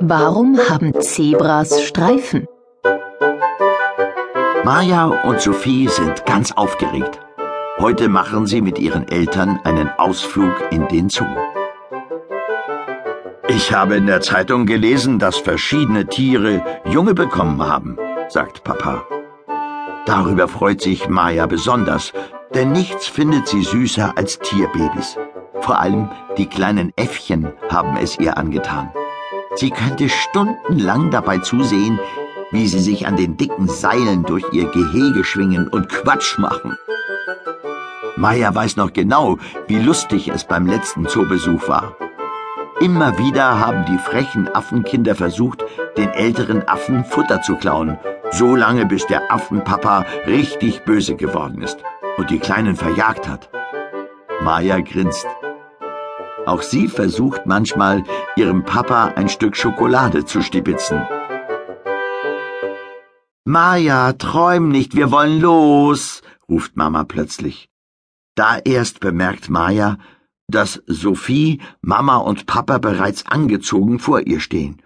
[0.00, 2.46] Warum haben Zebras Streifen?
[4.62, 7.18] Maja und Sophie sind ganz aufgeregt.
[7.78, 11.24] Heute machen sie mit ihren Eltern einen Ausflug in den Zoo.
[13.48, 17.96] Ich habe in der Zeitung gelesen, dass verschiedene Tiere Junge bekommen haben,
[18.28, 19.02] sagt Papa.
[20.04, 22.12] Darüber freut sich Maja besonders,
[22.54, 25.16] denn nichts findet sie süßer als Tierbabys.
[25.60, 28.90] Vor allem die kleinen Äffchen haben es ihr angetan.
[29.56, 31.98] Sie könnte stundenlang dabei zusehen,
[32.50, 36.76] wie sie sich an den dicken Seilen durch ihr Gehege schwingen und Quatsch machen.
[38.16, 41.96] Maya weiß noch genau, wie lustig es beim letzten Zoobesuch war.
[42.80, 45.64] Immer wieder haben die frechen Affenkinder versucht,
[45.96, 47.98] den älteren Affen Futter zu klauen,
[48.30, 51.78] so lange bis der Affenpapa richtig böse geworden ist
[52.18, 53.48] und die Kleinen verjagt hat.
[54.42, 55.26] Maya grinst.
[56.46, 58.04] Auch sie versucht manchmal,
[58.36, 61.02] ihrem Papa ein Stück Schokolade zu stibitzen.
[63.44, 67.68] Maja, träum nicht, wir wollen los, ruft Mama plötzlich.
[68.36, 69.98] Da erst bemerkt Maja,
[70.48, 74.80] dass Sophie, Mama und Papa bereits angezogen vor ihr stehen.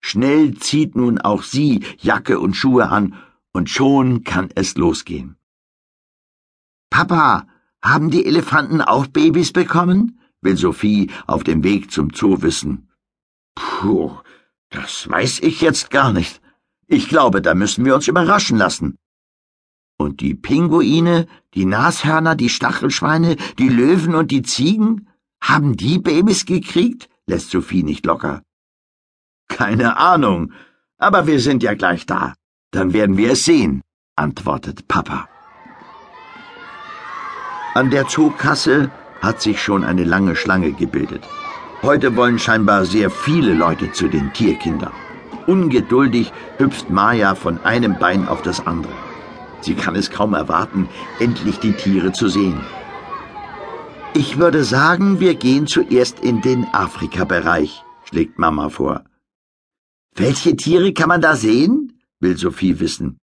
[0.00, 3.14] Schnell zieht nun auch sie Jacke und Schuhe an,
[3.52, 5.36] und schon kann es losgehen.
[6.90, 7.46] Papa,
[7.82, 10.18] haben die Elefanten auch Babys bekommen?
[10.40, 12.88] Will Sophie auf dem Weg zum Zoo wissen.
[13.54, 14.12] Puh,
[14.70, 16.40] das weiß ich jetzt gar nicht.
[16.86, 18.98] Ich glaube, da müssen wir uns überraschen lassen.
[19.98, 25.08] Und die Pinguine, die Nashörner, die Stachelschweine, die Löwen und die Ziegen?
[25.40, 27.08] Haben die Babys gekriegt?
[27.26, 28.42] lässt Sophie nicht locker.
[29.48, 30.52] Keine Ahnung,
[30.98, 32.34] aber wir sind ja gleich da.
[32.70, 33.82] Dann werden wir es sehen,
[34.16, 35.28] antwortet Papa.
[37.74, 41.26] An der Zookasse hat sich schon eine lange Schlange gebildet.
[41.82, 44.92] Heute wollen scheinbar sehr viele Leute zu den Tierkindern.
[45.46, 48.92] Ungeduldig hüpft Maya von einem Bein auf das andere.
[49.60, 50.88] Sie kann es kaum erwarten,
[51.18, 52.60] endlich die Tiere zu sehen.
[54.14, 59.04] Ich würde sagen, wir gehen zuerst in den Afrika-Bereich, schlägt Mama vor.
[60.14, 61.92] Welche Tiere kann man da sehen?
[62.20, 63.18] will Sophie wissen.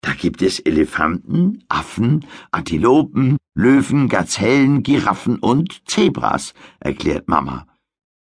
[0.00, 7.66] Da gibt es Elefanten, Affen, Antilopen, Löwen, Gazellen, Giraffen und Zebras, erklärt Mama.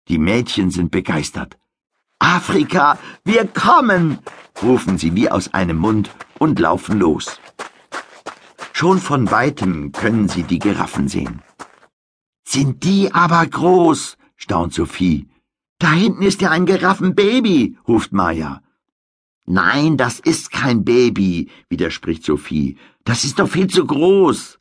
[0.08, 1.60] Die Mädchen sind begeistert.
[2.18, 4.18] Afrika, wir kommen,
[4.64, 6.10] rufen sie wie aus einem Mund
[6.40, 7.40] und laufen los.
[8.74, 11.44] Schon von weitem können sie die Giraffen sehen.
[12.44, 15.30] Sind die aber groß, staunt Sophie.
[15.78, 18.64] Da hinten ist ja ein Giraffenbaby, ruft Maya.
[19.46, 22.80] Nein, das ist kein Baby, widerspricht Sophie.
[23.04, 24.58] Das ist doch viel zu groß.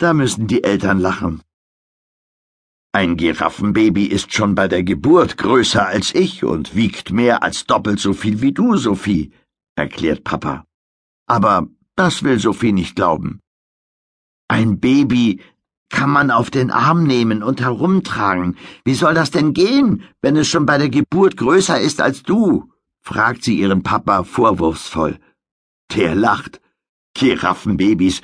[0.00, 1.42] Da müssen die Eltern lachen.
[2.90, 8.00] Ein Giraffenbaby ist schon bei der Geburt größer als ich und wiegt mehr als doppelt
[8.00, 9.30] so viel wie du, Sophie,
[9.74, 10.64] erklärt Papa.
[11.26, 13.40] Aber das will Sophie nicht glauben.
[14.48, 15.42] Ein Baby
[15.90, 18.56] kann man auf den Arm nehmen und herumtragen.
[18.86, 22.72] Wie soll das denn gehen, wenn es schon bei der Geburt größer ist als du?
[23.02, 25.18] fragt sie ihren Papa vorwurfsvoll.
[25.94, 26.62] Der lacht.
[27.12, 28.22] Giraffenbabys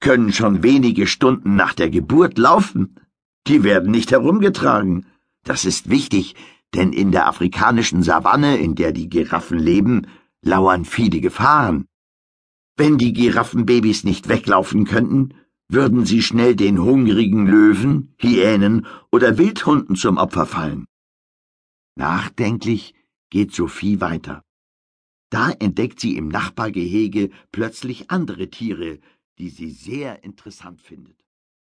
[0.00, 2.96] können schon wenige Stunden nach der Geburt laufen.
[3.46, 5.06] Die werden nicht herumgetragen.
[5.44, 6.34] Das ist wichtig,
[6.74, 10.06] denn in der afrikanischen Savanne, in der die Giraffen leben,
[10.42, 11.86] lauern viele Gefahren.
[12.76, 15.34] Wenn die Giraffenbabys nicht weglaufen könnten,
[15.68, 20.86] würden sie schnell den hungrigen Löwen, Hyänen oder Wildhunden zum Opfer fallen.
[21.96, 22.94] Nachdenklich
[23.30, 24.44] geht Sophie weiter.
[25.30, 28.98] Da entdeckt sie im Nachbargehege plötzlich andere Tiere,
[29.38, 31.27] die sie sehr interessant findet.